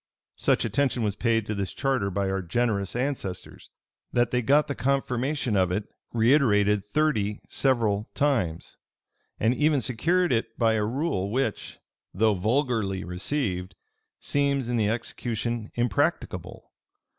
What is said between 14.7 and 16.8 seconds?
the execution impracticable.